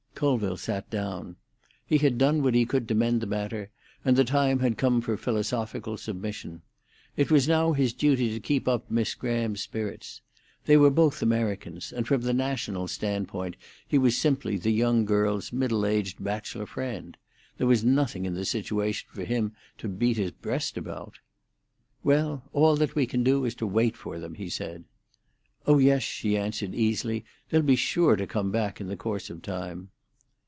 Colville 0.21 0.57
sat 0.57 0.87
down. 0.91 1.35
He 1.83 1.97
had 1.97 2.19
done 2.19 2.43
what 2.43 2.53
he 2.53 2.63
could 2.63 2.87
to 2.89 2.93
mend 2.93 3.21
the 3.21 3.25
matter, 3.25 3.71
and 4.05 4.15
the 4.15 4.23
time 4.23 4.59
had 4.59 4.77
come 4.77 5.01
for 5.01 5.17
philosophical 5.17 5.97
submission. 5.97 6.61
It 7.17 7.31
was 7.31 7.47
now 7.47 7.73
his 7.73 7.91
duty 7.91 8.29
to 8.29 8.39
keep 8.39 8.67
up 8.67 8.91
Miss 8.91 9.15
Graham's 9.15 9.61
spirits. 9.61 10.21
They 10.67 10.77
were 10.77 10.91
both 10.91 11.23
Americans, 11.23 11.91
and 11.91 12.07
from 12.07 12.21
the 12.21 12.35
national 12.35 12.87
standpoint 12.87 13.55
he 13.87 13.97
was 13.97 14.15
simply 14.15 14.57
the 14.57 14.69
young 14.69 15.05
girl's 15.05 15.51
middle 15.51 15.87
aged 15.87 16.23
bachelor 16.23 16.67
friend. 16.67 17.17
There 17.57 17.65
was 17.65 17.83
nothing 17.83 18.25
in 18.27 18.35
the 18.35 18.45
situation 18.45 19.09
for 19.11 19.25
him 19.25 19.53
to 19.79 19.87
beat 19.87 20.17
his 20.17 20.29
breast 20.29 20.77
about. 20.77 21.15
"Well, 22.03 22.43
all 22.53 22.75
that 22.75 22.93
we 22.93 23.07
can 23.07 23.23
do 23.23 23.43
is 23.43 23.55
to 23.55 23.65
wait 23.65 23.97
for 23.97 24.19
them," 24.19 24.35
he 24.35 24.49
said. 24.51 24.83
"Oh 25.65 25.79
yes," 25.79 26.03
she 26.03 26.37
answered 26.37 26.75
easily. 26.75 27.25
"They'll 27.49 27.63
be 27.63 27.75
sure 27.75 28.15
to 28.17 28.27
come 28.27 28.51
back 28.51 28.79
in 28.79 28.85
the 28.85 28.95
course 28.95 29.31
of 29.31 29.41
time." 29.41 29.89